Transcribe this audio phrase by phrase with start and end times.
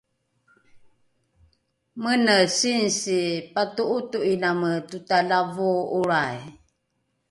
[2.01, 3.17] mene singsi
[3.53, 6.39] pato’oto’iname totalavoo’olrai